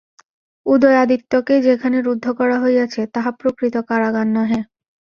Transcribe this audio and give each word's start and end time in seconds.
উদয়াদিত্যকে 0.65 1.55
যেখানে 1.61 1.97
রুদ্ধ 2.01 2.25
করা 2.39 2.57
হইয়াছে, 2.59 3.01
তাহা 3.13 3.31
প্রকৃত 3.39 3.75
কারাগার 3.89 4.27
নহে। 4.27 4.59